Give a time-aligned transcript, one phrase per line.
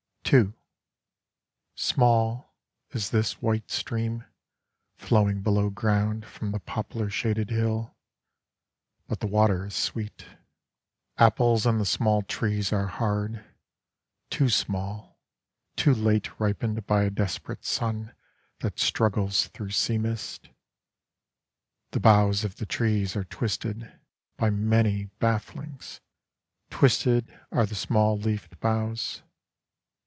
[1.75, 2.47] IISmall
[2.93, 4.23] isThis white stream,
[4.95, 7.97] Flowing below groundFrom the poplar shaded hill,
[9.09, 10.25] But the water is sweet.
[11.17, 13.43] Apples on the small treesAre hard,
[14.29, 15.19] Too small,
[15.75, 20.47] Too late ripenedBy a desperate sunThat struggles through sea mist.
[21.89, 25.99] The boughs of the treesAre twistedBy many bafflings;
[26.69, 29.23] Twisted areThe small leafed boughs.